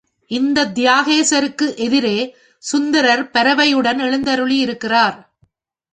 இந்தத் 0.31 0.79
தியாகேசருக்கு 0.79 1.77
எதிரே 1.77 2.35
சுந்தரர் 2.57 3.29
பரவையுடன் 3.31 3.99
எழுந்தருளி 3.99 4.57
இருக்கிறார். 4.57 5.17